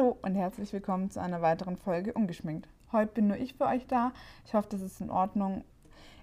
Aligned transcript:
Hallo 0.00 0.16
und 0.22 0.34
herzlich 0.34 0.72
willkommen 0.72 1.10
zu 1.10 1.20
einer 1.20 1.42
weiteren 1.42 1.76
Folge 1.76 2.14
Ungeschminkt. 2.14 2.66
Heute 2.90 3.12
bin 3.12 3.28
nur 3.28 3.36
ich 3.36 3.52
für 3.52 3.66
euch 3.66 3.86
da. 3.86 4.12
Ich 4.46 4.54
hoffe, 4.54 4.68
das 4.70 4.80
ist 4.80 5.02
in 5.02 5.10
Ordnung. 5.10 5.62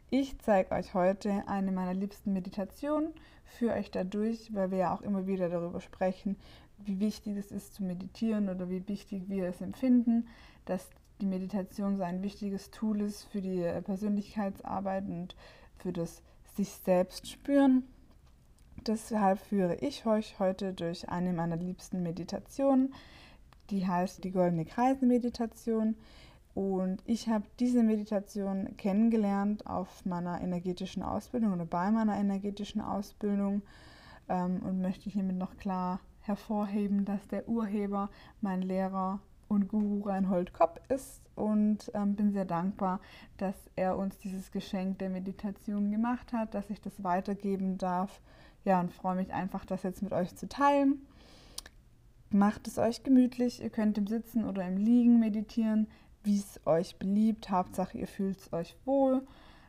Ich 0.10 0.40
zeige 0.40 0.72
euch 0.72 0.96
heute 0.96 1.44
eine 1.46 1.72
meiner 1.72 1.94
liebsten 1.94 2.34
Meditationen, 2.34 3.14
führe 3.46 3.76
euch 3.76 3.92
dadurch, 3.92 4.52
weil 4.56 4.72
wir 4.72 4.80
ja 4.80 4.96
auch 4.96 5.02
immer 5.02 5.28
wieder 5.28 5.48
darüber 5.50 5.80
sprechen, 5.80 6.38
wie 6.80 7.00
wichtig 7.00 7.38
es 7.38 7.52
ist 7.52 7.76
zu 7.76 7.84
meditieren 7.84 8.50
oder 8.50 8.68
wie 8.68 8.88
wichtig 8.88 9.30
wir 9.30 9.46
es 9.46 9.62
empfinden, 9.62 10.28
dass 10.66 10.90
die 11.22 11.28
Meditation 11.28 11.98
so 11.98 12.04
ein 12.04 12.24
wichtiges 12.24 12.72
Tool 12.72 13.00
ist 13.02 13.26
für 13.26 13.42
die 13.42 13.64
Persönlichkeitsarbeit 13.84 15.08
und 15.08 15.36
für 15.78 15.94
das 15.94 16.24
sich 16.56 16.70
selbst 16.70 17.30
spüren. 17.30 17.84
Deshalb 18.88 19.38
führe 19.38 19.76
ich 19.76 20.08
euch 20.08 20.40
heute 20.40 20.74
durch 20.74 21.10
eine 21.10 21.32
meiner 21.32 21.58
liebsten 21.58 22.02
Meditationen, 22.02 22.92
die 23.70 23.88
heißt 23.88 24.24
die 24.24 24.32
Goldene 24.32 24.66
Kreise-Meditation. 24.66 25.96
Und 26.54 27.04
ich 27.06 27.30
habe 27.30 27.46
diese 27.60 27.84
Meditation 27.84 28.76
kennengelernt 28.78 29.68
auf 29.68 30.06
meiner 30.06 30.42
energetischen 30.42 31.04
Ausbildung 31.04 31.54
oder 31.54 31.66
bei 31.66 31.92
meiner 31.92 32.18
energetischen 32.18 32.82
Ausbildung 32.82 33.62
ähm, 34.28 34.62
und 34.64 34.82
möchte 34.82 35.10
hiermit 35.10 35.38
noch 35.38 35.58
klar 35.58 36.00
hervorheben, 36.22 37.06
dass 37.06 37.28
der 37.28 37.48
Urheber 37.48 38.10
mein 38.42 38.62
Lehrer 38.62 39.20
und 39.48 39.70
Guru 39.70 40.02
Reinhold 40.02 40.54
Kopp 40.54 40.82
ist 40.90 41.22
und 41.36 41.92
ähm, 41.94 42.16
bin 42.16 42.32
sehr 42.32 42.46
dankbar, 42.46 43.00
dass 43.38 43.56
er 43.76 43.98
uns 43.98 44.18
dieses 44.18 44.52
Geschenk 44.52 45.00
der 45.00 45.10
Meditation 45.10 45.92
gemacht 45.92 46.34
hat, 46.34 46.54
dass 46.54 46.70
ich 46.70 46.82
das 46.82 47.04
weitergeben 47.04 47.78
darf. 47.78 48.22
Ja, 48.66 48.82
und 48.82 48.92
freue 48.92 49.16
mich 49.16 49.32
einfach, 49.32 49.64
das 49.64 49.84
jetzt 49.84 50.02
mit 50.02 50.12
euch 50.12 50.36
zu 50.36 50.50
teilen. 50.50 51.06
Macht 52.30 52.68
es 52.68 52.78
euch 52.78 53.04
gemütlich. 53.04 53.62
Ihr 53.62 53.70
könnt 53.70 53.98
im 53.98 54.08
Sitzen 54.08 54.44
oder 54.46 54.68
im 54.68 54.78
Liegen 54.78 55.20
meditieren, 55.20 55.88
wie 56.24 56.38
es 56.38 56.60
euch 56.66 56.98
beliebt. 56.98 57.50
Hauptsache, 57.50 57.98
ihr 57.98 58.08
fühlt 58.08 58.38
es 58.38 58.52
euch 58.52 58.76
wohl, 58.84 59.26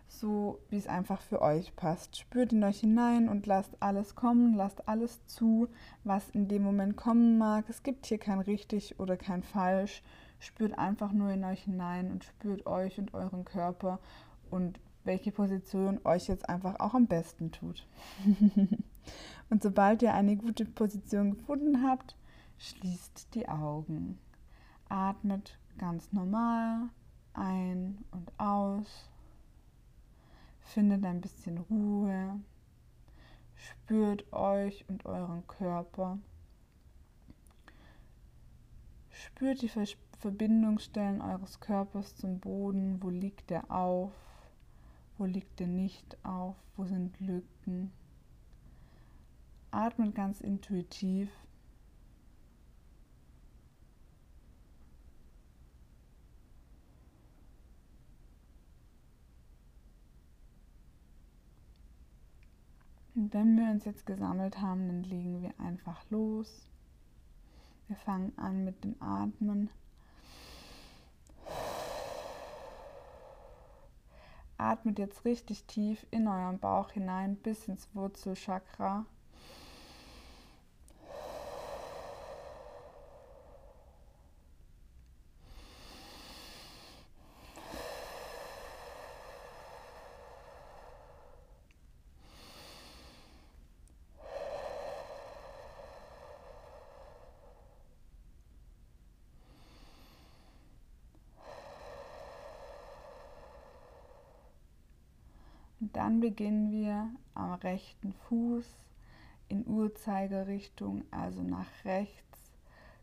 so 0.08 0.58
wie 0.68 0.76
es 0.76 0.88
einfach 0.88 1.20
für 1.20 1.40
euch 1.40 1.76
passt. 1.76 2.16
Spürt 2.16 2.52
in 2.52 2.64
euch 2.64 2.80
hinein 2.80 3.28
und 3.28 3.46
lasst 3.46 3.80
alles 3.80 4.16
kommen, 4.16 4.54
lasst 4.54 4.88
alles 4.88 5.24
zu, 5.26 5.68
was 6.02 6.30
in 6.30 6.48
dem 6.48 6.64
Moment 6.64 6.96
kommen 6.96 7.38
mag. 7.38 7.66
Es 7.68 7.84
gibt 7.84 8.06
hier 8.06 8.18
kein 8.18 8.40
richtig 8.40 8.98
oder 8.98 9.16
kein 9.16 9.44
falsch. 9.44 10.02
Spürt 10.40 10.76
einfach 10.78 11.12
nur 11.12 11.30
in 11.30 11.44
euch 11.44 11.62
hinein 11.62 12.10
und 12.10 12.24
spürt 12.24 12.66
euch 12.66 12.98
und 12.98 13.14
euren 13.14 13.44
Körper 13.44 14.00
und 14.50 14.80
welche 15.04 15.30
Position 15.32 16.00
euch 16.04 16.28
jetzt 16.28 16.48
einfach 16.48 16.80
auch 16.80 16.94
am 16.94 17.06
besten 17.06 17.52
tut. 17.52 17.86
und 19.50 19.62
sobald 19.62 20.02
ihr 20.02 20.14
eine 20.14 20.36
gute 20.36 20.64
Position 20.64 21.32
gefunden 21.32 21.82
habt, 21.88 22.16
Schließt 22.58 23.34
die 23.34 23.48
Augen. 23.48 24.18
Atmet 24.88 25.58
ganz 25.78 26.12
normal 26.12 26.88
ein 27.32 28.04
und 28.10 28.32
aus. 28.38 29.08
Findet 30.60 31.04
ein 31.04 31.20
bisschen 31.20 31.58
Ruhe. 31.58 32.40
Spürt 33.54 34.32
euch 34.32 34.84
und 34.88 35.06
euren 35.06 35.46
Körper. 35.46 36.18
Spürt 39.10 39.62
die 39.62 39.70
Verbindungsstellen 40.18 41.22
eures 41.22 41.60
Körpers 41.60 42.16
zum 42.16 42.40
Boden. 42.40 43.02
Wo 43.02 43.08
liegt 43.08 43.52
er 43.52 43.70
auf? 43.70 44.12
Wo 45.16 45.24
liegt 45.24 45.60
er 45.60 45.68
nicht 45.68 46.16
auf? 46.24 46.56
Wo 46.76 46.84
sind 46.84 47.18
Lücken? 47.20 47.92
Atmet 49.70 50.14
ganz 50.14 50.40
intuitiv 50.40 51.30
Wenn 63.30 63.58
wir 63.58 63.70
uns 63.70 63.84
jetzt 63.84 64.06
gesammelt 64.06 64.58
haben, 64.62 64.86
dann 64.86 65.02
legen 65.02 65.42
wir 65.42 65.52
einfach 65.60 66.02
los. 66.08 66.66
Wir 67.86 67.96
fangen 67.96 68.32
an 68.38 68.64
mit 68.64 68.82
dem 68.84 68.96
Atmen. 69.02 69.68
Atmet 74.56 74.98
jetzt 74.98 75.26
richtig 75.26 75.64
tief 75.64 76.06
in 76.10 76.26
euren 76.26 76.58
Bauch 76.58 76.92
hinein 76.92 77.36
bis 77.36 77.68
ins 77.68 77.94
Wurzelchakra. 77.94 79.04
Dann 105.92 106.20
beginnen 106.20 106.70
wir 106.70 107.10
am 107.34 107.54
rechten 107.54 108.12
Fuß 108.12 108.66
in 109.48 109.66
Uhrzeigerrichtung, 109.66 111.04
also 111.10 111.42
nach 111.42 111.66
rechts, 111.84 112.52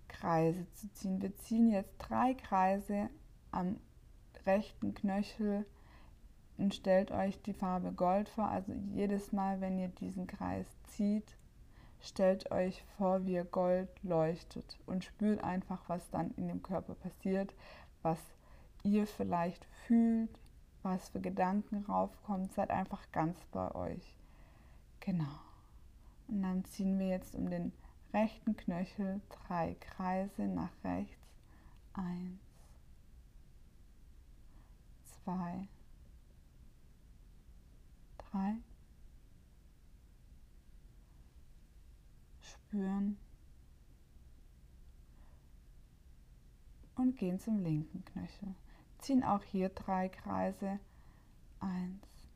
Kreise 0.08 0.66
zu 0.74 0.92
ziehen. 0.94 1.22
Wir 1.22 1.36
ziehen 1.38 1.70
jetzt 1.72 1.96
drei 1.98 2.34
Kreise 2.36 3.10
am 3.52 3.78
rechten 4.46 4.94
Knöchel 4.94 5.66
und 6.58 6.76
stellt 6.76 7.12
euch 7.12 7.42
die 7.42 7.54
Farbe 7.54 7.92
Gold 7.92 8.30
vor. 8.30 8.48
Also 8.48 8.72
jedes 8.94 9.32
Mal, 9.32 9.62
wenn 9.62 9.80
ihr 9.80 9.90
diesen 9.90 10.28
Kreis 10.28 10.68
zieht, 10.88 11.36
stellt 12.02 12.52
euch 12.52 12.84
vor, 12.98 13.26
wie 13.26 13.34
ihr 13.34 13.46
Gold 13.46 13.90
leuchtet 14.04 14.78
und 14.86 15.04
spürt 15.04 15.44
einfach, 15.44 15.82
was 15.88 16.10
dann 16.12 16.32
in 16.38 16.48
dem 16.48 16.62
Körper 16.62 16.94
passiert, 16.96 17.54
was 18.04 18.20
ihr 18.84 19.08
vielleicht 19.08 19.66
fühlt, 19.88 20.30
was 20.86 21.10
für 21.10 21.20
Gedanken 21.20 21.84
raufkommt, 21.86 22.54
seid 22.54 22.70
einfach 22.70 23.12
ganz 23.12 23.44
bei 23.52 23.74
euch. 23.74 24.16
Genau. 25.00 25.40
Und 26.28 26.44
dann 26.44 26.64
ziehen 26.66 27.00
wir 27.00 27.08
jetzt 27.08 27.36
um 27.36 27.50
den 27.50 27.74
rechten 28.14 28.56
Knöchel 28.56 29.20
drei 29.30 29.76
Kreise 29.80 30.44
nach 30.44 30.72
rechts. 30.84 31.26
Eins, 31.94 32.40
zwei, 35.24 35.68
drei. 38.18 38.56
Spüren 42.42 43.18
und 46.96 47.18
gehen 47.18 47.40
zum 47.40 47.64
linken 47.64 48.06
Knöchel 48.06 48.54
ziehen 49.06 49.24
auch 49.24 49.44
hier 49.44 49.70
drei 49.70 50.10
Kreise. 50.10 50.80
Eins, 51.60 52.28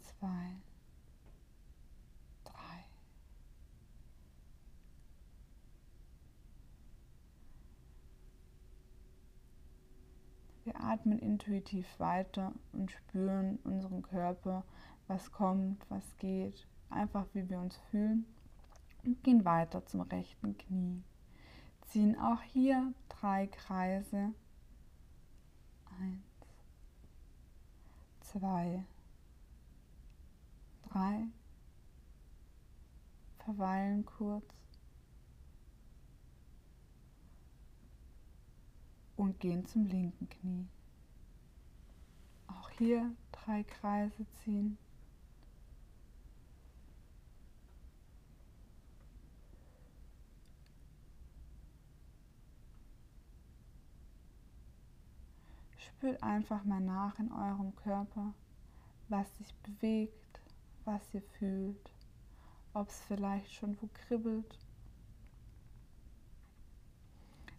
zwei, 0.00 0.56
drei. 2.44 2.84
Wir 10.64 10.80
atmen 10.80 11.18
intuitiv 11.18 11.86
weiter 12.00 12.54
und 12.72 12.90
spüren 12.90 13.58
unseren 13.64 14.00
Körper, 14.00 14.64
was 15.06 15.30
kommt, 15.32 15.84
was 15.90 16.16
geht, 16.16 16.66
einfach 16.88 17.26
wie 17.34 17.48
wir 17.50 17.58
uns 17.58 17.76
fühlen 17.90 18.24
und 19.04 19.22
gehen 19.22 19.44
weiter 19.44 19.84
zum 19.84 20.00
rechten 20.00 20.56
Knie. 20.56 21.02
Ziehen 21.82 22.18
auch 22.18 22.40
hier 22.40 22.94
drei 23.10 23.48
Kreise. 23.48 24.32
Eins, 26.00 26.24
zwei, 28.20 28.84
drei. 30.90 31.26
Verweilen 33.38 34.04
kurz. 34.04 34.44
Und 39.16 39.40
gehen 39.40 39.66
zum 39.66 39.86
linken 39.86 40.28
Knie. 40.28 40.68
Auch 42.46 42.70
hier 42.70 43.10
drei 43.32 43.64
Kreise 43.64 44.26
ziehen. 44.44 44.78
Spürt 55.98 56.22
einfach 56.22 56.62
mal 56.62 56.80
nach 56.80 57.18
in 57.18 57.32
eurem 57.32 57.74
Körper, 57.74 58.32
was 59.08 59.36
sich 59.36 59.52
bewegt, 59.56 60.40
was 60.84 61.02
ihr 61.12 61.22
fühlt, 61.22 61.92
ob 62.72 62.88
es 62.88 63.00
vielleicht 63.00 63.52
schon 63.52 63.76
wo 63.82 63.88
kribbelt. 63.92 64.56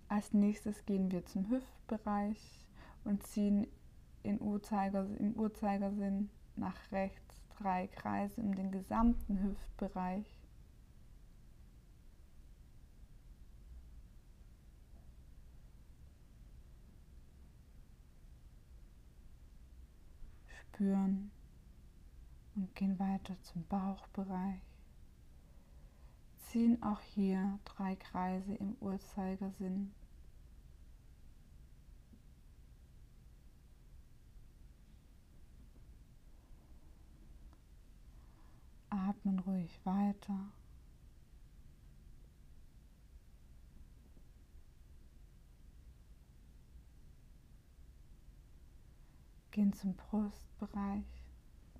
Als 0.07 0.31
nächstes 0.31 0.85
gehen 0.85 1.11
wir 1.11 1.25
zum 1.25 1.49
Hüftbereich 1.49 2.65
und 3.03 3.27
ziehen 3.27 3.67
in 4.23 4.39
Uhrzeiger, 4.39 5.05
im 5.17 5.33
Uhrzeigersinn 5.33 6.29
nach 6.55 6.77
rechts 6.93 7.41
drei 7.57 7.87
Kreise 7.87 8.39
um 8.39 8.55
den 8.55 8.71
gesamten 8.71 9.43
Hüftbereich. 9.43 10.38
Spüren 20.73 21.31
und 22.55 22.73
gehen 22.75 22.97
weiter 22.99 23.35
zum 23.41 23.65
Bauchbereich. 23.65 24.61
Ziehen 26.37 26.81
auch 26.83 27.01
hier 27.01 27.59
drei 27.65 27.95
Kreise 27.95 28.53
im 28.55 28.75
Uhrzeigersinn. 28.79 29.91
Atmen 38.89 39.39
ruhig 39.39 39.79
weiter. 39.83 40.51
Gehen 49.59 49.73
zum 49.73 49.93
Brustbereich, 49.93 51.03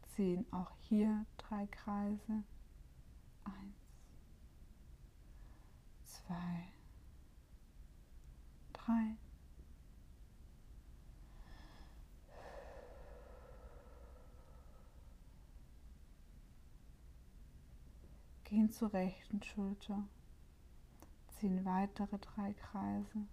ziehen 0.04 0.46
auch 0.52 0.76
hier 0.82 1.26
drei 1.38 1.66
Kreise. 1.68 2.44
Eins, 3.46 3.78
zwei, 6.04 6.74
drei. 8.74 9.16
Gehen 18.44 18.70
zur 18.70 18.92
rechten 18.92 19.42
Schulter, 19.42 20.06
ziehen 21.30 21.64
weitere 21.64 22.20
drei 22.20 22.52
Kreise. 22.56 23.26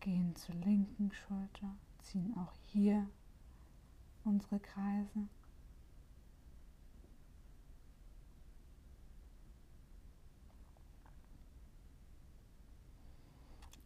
Gehen 0.00 0.34
zur 0.34 0.54
linken 0.54 1.12
Schulter, 1.12 1.76
ziehen 1.98 2.34
auch 2.38 2.54
hier 2.64 3.06
unsere 4.24 4.58
Kreise. 4.58 5.28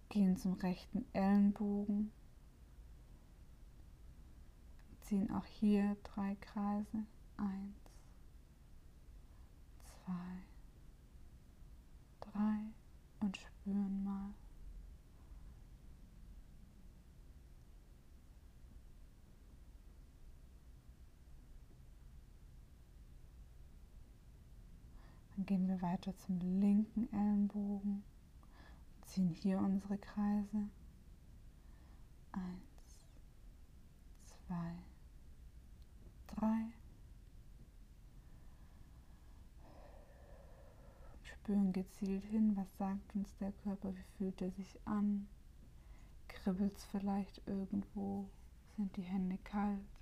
Gehen 0.09 0.37
zum 0.37 0.53
rechten 0.55 1.05
Ellenbogen, 1.13 2.13
ziehen 5.01 5.33
auch 5.33 5.47
hier 5.47 5.97
drei 6.05 6.37
Kreise. 6.37 7.07
Eins, 7.37 7.91
zwei, 9.83 10.45
drei 12.21 12.61
und 13.19 13.37
spüren 13.37 14.05
mal. 14.05 14.33
Gehen 25.47 25.69
wir 25.69 25.83
weiter 25.83 26.17
zum 26.17 26.39
linken 26.41 27.13
Ellenbogen, 27.13 28.03
ziehen 29.03 29.29
hier 29.29 29.59
unsere 29.59 29.99
Kreise. 29.99 30.71
Eins, 32.33 33.07
zwei, 34.25 34.73
drei. 36.29 36.73
Spüren 41.25 41.75
gezielt 41.75 42.25
hin, 42.25 42.57
was 42.57 42.75
sagt 42.79 43.15
uns 43.15 43.37
der 43.37 43.53
Körper, 43.53 43.95
wie 43.95 44.17
fühlt 44.17 44.41
er 44.41 44.51
sich 44.53 44.81
an? 44.87 45.29
Kribbelt 46.27 46.75
es 46.75 46.85
vielleicht 46.87 47.47
irgendwo? 47.47 48.31
Sind 48.77 48.97
die 48.97 49.03
Hände 49.03 49.37
kalt? 49.45 50.01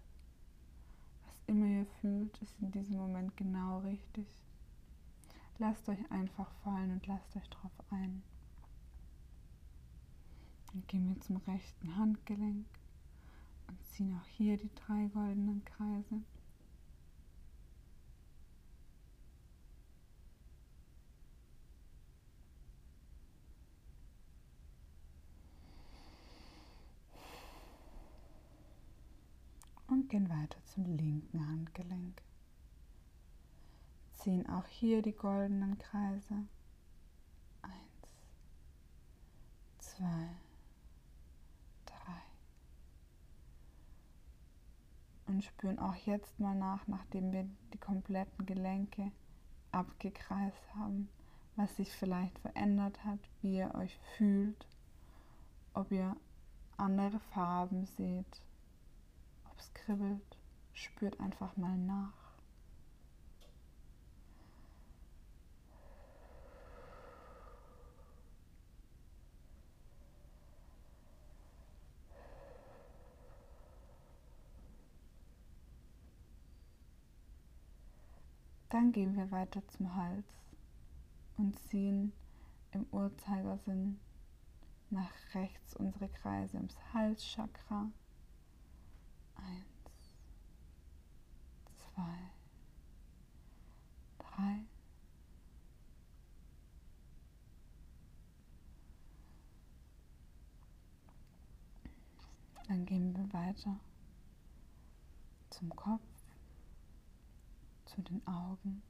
Was 1.27 1.41
immer 1.49 1.67
ihr 1.67 1.87
fühlt, 2.01 2.41
ist 2.41 2.55
in 2.61 2.71
diesem 2.71 2.97
Moment 2.97 3.37
genau 3.37 3.81
richtig. 3.81 4.29
Lasst 5.59 5.89
euch 5.89 6.11
einfach 6.11 6.51
fallen 6.65 6.91
und 6.93 7.07
lasst 7.07 7.37
euch 7.37 7.49
drauf 7.49 7.73
ein. 7.91 8.23
Dann 10.73 10.83
gehen 10.87 11.09
wir 11.09 11.21
zum 11.21 11.37
rechten 11.37 11.97
Handgelenk 11.97 12.67
und 13.69 13.85
ziehen 13.85 14.19
auch 14.19 14.27
hier 14.27 14.57
die 14.57 14.71
drei 14.75 15.07
goldenen 15.13 15.65
Kreise. 15.65 16.23
Und 29.87 30.09
gehen 30.09 30.29
weiter 30.31 30.59
zum 30.65 30.87
linken 30.97 31.47
Handgelenk. 31.47 32.23
Ziehen 34.23 34.49
auch 34.49 34.67
hier 34.67 35.03
die 35.03 35.17
goldenen 35.17 35.79
Kreise. 35.79 36.47
Eins, 37.63 38.09
zwei, 39.79 40.29
und 45.33 45.43
spüren 45.43 45.79
auch 45.79 45.95
jetzt 45.95 46.39
mal 46.39 46.55
nach, 46.55 46.87
nachdem 46.87 47.33
wir 47.33 47.49
die 47.73 47.79
kompletten 47.79 48.47
Gelenke 48.47 49.11
abgekreist 49.73 50.75
haben, 50.75 51.09
was 51.57 51.75
sich 51.77 51.91
vielleicht 51.91 52.39
verändert 52.39 53.05
hat, 53.05 53.19
wie 53.41 53.57
ihr 53.57 53.75
euch 53.75 53.99
fühlt, 54.17 54.67
ob 55.75 55.91
ihr 55.91 56.15
andere 56.77 57.19
Farben 57.19 57.87
seht, 57.87 58.43
ob 59.51 59.59
es 59.59 59.73
kribbelt. 59.75 60.37
Spürt 60.75 61.19
einfach 61.21 61.57
mal 61.57 61.77
nach. 61.77 62.22
Dann 78.73 78.91
gehen 78.91 79.15
wir 79.17 79.31
weiter 79.31 79.63
zum 79.69 79.95
Hals 79.95 80.25
und 81.37 81.59
ziehen 81.59 82.11
im 82.71 82.87
Uhrzeigersinn 82.91 84.01
nach 84.89 85.13
rechts 85.35 85.77
unsere 85.77 86.09
Kreise 86.09 86.57
ums 86.57 86.79
Halschakra. 86.95 87.91
Eins, 89.35 90.15
zwei, 91.77 92.19
drei. 94.19 94.65
Dann 102.69 102.87
gehen 102.87 103.15
wir 103.15 103.31
weiter 103.35 103.79
zum 105.51 105.77
Kopf 105.77 106.12
zu 107.95 108.03
den 108.03 108.27
Augen 108.27 108.83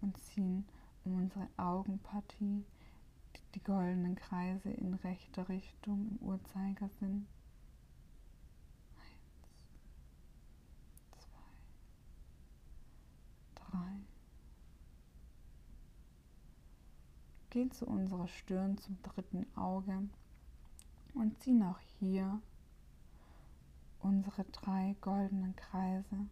und 0.00 0.16
ziehen 0.18 0.66
um 1.04 1.14
unsere 1.14 1.48
Augenpartie 1.56 2.64
die 3.54 3.62
goldenen 3.62 4.16
Kreise 4.16 4.70
in 4.70 4.94
rechter 4.94 5.48
Richtung 5.48 6.08
im 6.10 6.26
Uhrzeigersinn. 6.26 7.26
Eins. 13.70 14.08
Gehen 17.50 17.70
zu 17.70 17.86
unserer 17.86 18.28
Stirn 18.28 18.78
zum 18.78 19.00
dritten 19.02 19.46
Auge 19.56 20.08
und 21.14 21.38
ziehen 21.40 21.62
auch 21.62 21.78
hier 21.98 22.40
unsere 24.00 24.44
drei 24.44 24.96
goldenen 25.00 25.54
Kreise. 25.54 26.28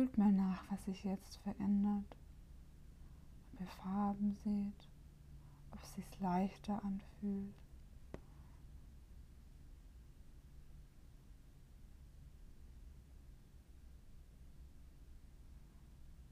Fühlt 0.00 0.16
mal 0.16 0.32
nach, 0.32 0.64
was 0.70 0.82
sich 0.86 1.04
jetzt 1.04 1.36
verändert. 1.42 2.16
Ob 3.52 3.60
ihr 3.60 3.66
Farben 3.66 4.32
seht, 4.32 4.88
ob 5.72 5.82
es 5.82 5.94
sich 5.94 6.20
leichter 6.20 6.82
anfühlt. 6.82 7.54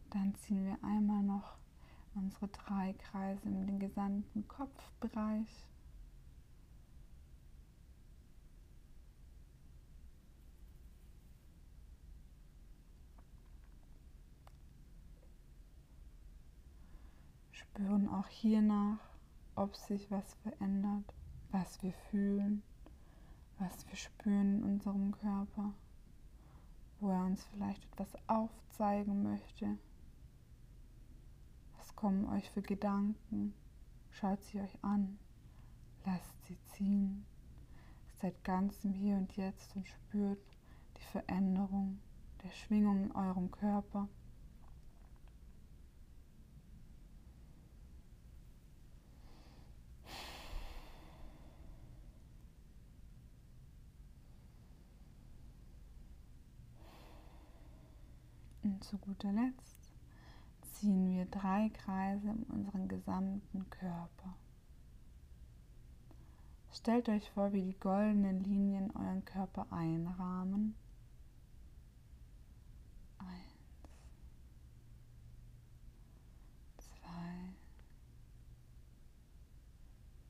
Dann 0.09 0.35
ziehen 0.37 0.65
wir 0.65 0.83
einmal 0.83 1.23
noch 1.23 1.59
unsere 2.15 2.49
drei 2.49 2.95
Kreise 2.95 3.51
in 3.51 3.67
den 3.67 3.79
gesamten 3.81 4.49
Kopfbereich. 4.49 5.69
Spüren 17.79 18.09
auch 18.09 18.27
hier 18.27 18.61
nach, 18.61 18.99
ob 19.55 19.77
sich 19.77 20.11
was 20.11 20.35
verändert, 20.43 21.15
was 21.53 21.83
wir 21.83 21.93
fühlen, 22.11 22.63
was 23.59 23.87
wir 23.89 23.97
spüren 23.97 24.59
in 24.59 24.65
unserem 24.65 25.13
Körper, 25.13 25.73
wo 26.99 27.11
er 27.11 27.25
uns 27.25 27.45
vielleicht 27.45 27.85
etwas 27.93 28.17
aufzeigen 28.27 29.23
möchte 29.23 29.79
kommen 31.99 32.29
euch 32.29 32.49
für 32.51 32.63
Gedanken? 32.63 33.55
Schaut 34.13 34.41
sie 34.45 34.61
euch 34.61 34.79
an, 34.85 35.19
lasst 36.07 36.47
sie 36.47 36.57
ziehen. 36.67 37.27
Seid 38.23 38.45
ganz 38.45 38.85
im 38.85 38.93
Hier 38.93 39.17
und 39.17 39.37
Jetzt 39.37 39.75
und 39.75 39.85
spürt 39.89 40.39
die 40.97 41.03
Veränderung 41.11 41.99
der 42.45 42.51
Schwingung 42.51 43.03
in 43.03 43.17
eurem 43.17 43.51
Körper. 43.51 44.09
Zu 58.81 58.97
guter 58.99 59.33
Letzt 59.33 59.91
ziehen 60.73 61.11
wir 61.11 61.27
drei 61.27 61.69
Kreise 61.71 62.29
um 62.31 62.45
unseren 62.45 62.89
gesamten 62.89 63.69
Körper. 63.71 64.37
Stellt 66.73 67.09
euch 67.09 67.29
vor, 67.31 67.53
wie 67.53 67.63
die 67.63 67.79
goldenen 67.79 68.45
Linien 68.45 68.91
euren 68.95 69.25
Körper 69.25 69.67
einrahmen. 69.71 70.77
Eins, 73.19 73.59
zwei, 76.79 77.55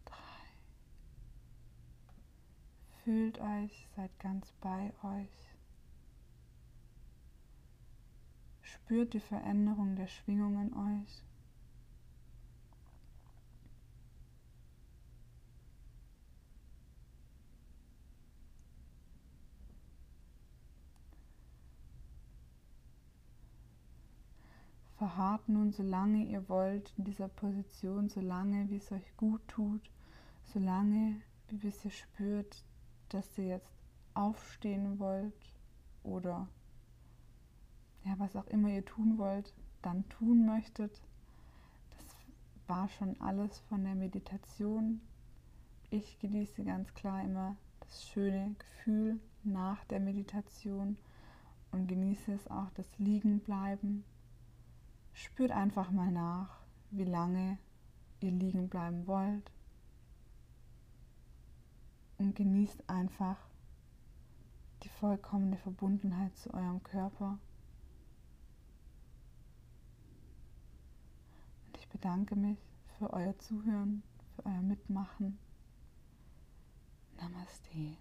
drei. 0.06 0.16
Fühlt 3.04 3.38
euch, 3.40 3.88
seid 3.94 4.18
ganz 4.20 4.52
bei 4.60 4.92
euch. 5.02 5.47
Spürt 8.88 9.12
die 9.12 9.20
Veränderung 9.20 9.96
der 9.96 10.06
Schwingung 10.06 10.58
in 10.62 10.72
euch. 10.72 11.22
Verharrt 24.96 25.46
nun, 25.50 25.70
solange 25.70 26.24
ihr 26.24 26.48
wollt, 26.48 26.94
in 26.96 27.04
dieser 27.04 27.28
Position, 27.28 28.08
solange 28.08 28.70
wie 28.70 28.78
es 28.78 28.90
euch 28.90 29.14
gut 29.18 29.46
tut, 29.48 29.82
solange 30.44 31.20
wie 31.48 31.56
bis 31.56 31.84
ihr 31.84 31.90
spürt, 31.90 32.64
dass 33.10 33.36
ihr 33.36 33.48
jetzt 33.48 33.74
aufstehen 34.14 34.98
wollt 34.98 35.34
oder 36.04 36.48
ja, 38.08 38.14
was 38.18 38.36
auch 38.36 38.46
immer 38.46 38.70
ihr 38.70 38.84
tun 38.84 39.18
wollt, 39.18 39.52
dann 39.82 40.08
tun 40.08 40.46
möchtet. 40.46 41.02
Das 41.90 42.06
war 42.66 42.88
schon 42.88 43.20
alles 43.20 43.58
von 43.68 43.84
der 43.84 43.94
Meditation. 43.94 45.00
Ich 45.90 46.18
genieße 46.18 46.64
ganz 46.64 46.92
klar 46.94 47.22
immer 47.22 47.56
das 47.80 48.06
schöne 48.08 48.54
Gefühl 48.58 49.20
nach 49.44 49.84
der 49.84 50.00
Meditation 50.00 50.96
und 51.70 51.86
genieße 51.86 52.32
es 52.32 52.48
auch 52.50 52.70
das 52.74 52.86
Liegenbleiben. 52.98 54.04
Spürt 55.12 55.50
einfach 55.50 55.90
mal 55.90 56.10
nach, 56.10 56.60
wie 56.90 57.04
lange 57.04 57.58
ihr 58.20 58.30
liegen 58.30 58.68
bleiben 58.68 59.06
wollt 59.06 59.50
und 62.16 62.34
genießt 62.34 62.88
einfach 62.88 63.36
die 64.82 64.88
vollkommene 64.88 65.56
Verbundenheit 65.58 66.36
zu 66.36 66.52
eurem 66.54 66.82
Körper. 66.82 67.38
Ich 71.78 71.86
bedanke 72.00 72.36
mich 72.36 72.58
für 72.96 73.12
euer 73.12 73.36
Zuhören, 73.38 74.02
für 74.36 74.46
euer 74.46 74.62
Mitmachen. 74.62 75.36
Namaste. 77.16 77.96